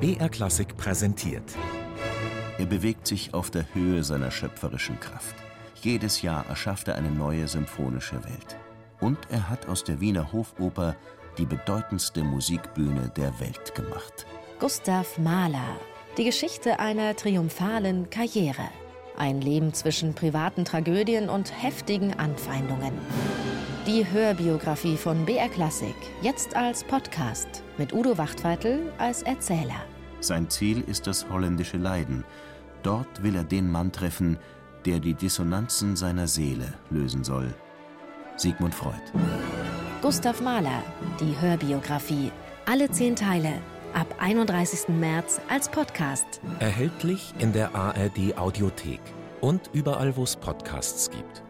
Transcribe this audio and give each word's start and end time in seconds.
BR 0.00 0.28
Klassik 0.28 0.76
präsentiert. 0.76 1.56
Er 2.56 2.66
bewegt 2.66 3.08
sich 3.08 3.34
auf 3.34 3.50
der 3.50 3.64
Höhe 3.74 4.04
seiner 4.04 4.30
schöpferischen 4.30 5.00
Kraft. 5.00 5.34
Jedes 5.82 6.22
Jahr 6.22 6.46
erschafft 6.48 6.86
er 6.86 6.94
eine 6.94 7.10
neue 7.10 7.48
symphonische 7.48 8.22
Welt. 8.22 8.56
Und 9.00 9.18
er 9.28 9.48
hat 9.48 9.68
aus 9.68 9.82
der 9.82 10.00
Wiener 10.00 10.32
Hofoper 10.32 10.94
die 11.36 11.46
bedeutendste 11.46 12.22
Musikbühne 12.22 13.10
der 13.16 13.40
Welt 13.40 13.74
gemacht. 13.74 14.24
Gustav 14.60 15.18
Mahler. 15.18 15.80
Die 16.16 16.24
Geschichte 16.24 16.78
einer 16.78 17.16
triumphalen 17.16 18.08
Karriere. 18.08 18.68
Ein 19.16 19.40
Leben 19.40 19.74
zwischen 19.74 20.14
privaten 20.14 20.64
Tragödien 20.64 21.28
und 21.28 21.60
heftigen 21.60 22.14
Anfeindungen. 22.14 22.92
Die 23.88 24.06
Hörbiografie 24.06 24.98
von 24.98 25.24
BR 25.24 25.48
Klassik, 25.48 25.94
jetzt 26.20 26.54
als 26.54 26.84
Podcast 26.84 27.62
mit 27.78 27.94
Udo 27.94 28.18
Wachtweitel 28.18 28.92
als 28.98 29.22
Erzähler. 29.22 29.82
Sein 30.20 30.50
Ziel 30.50 30.82
ist 30.82 31.06
das 31.06 31.26
holländische 31.30 31.78
Leiden. 31.78 32.22
Dort 32.82 33.22
will 33.22 33.34
er 33.34 33.44
den 33.44 33.70
Mann 33.70 33.90
treffen, 33.90 34.36
der 34.84 35.00
die 35.00 35.14
Dissonanzen 35.14 35.96
seiner 35.96 36.28
Seele 36.28 36.74
lösen 36.90 37.24
soll. 37.24 37.54
Sigmund 38.36 38.74
Freud. 38.74 39.00
Gustav 40.02 40.42
Mahler, 40.42 40.82
die 41.18 41.40
Hörbiografie. 41.40 42.30
Alle 42.66 42.90
zehn 42.90 43.16
Teile. 43.16 43.54
Ab 43.94 44.16
31. 44.18 44.90
März 44.90 45.40
als 45.48 45.70
Podcast. 45.70 46.42
Erhältlich 46.58 47.32
in 47.38 47.54
der 47.54 47.74
ARD 47.74 48.36
Audiothek 48.36 49.00
und 49.40 49.70
überall, 49.72 50.14
wo 50.14 50.24
es 50.24 50.36
Podcasts 50.36 51.10
gibt. 51.10 51.47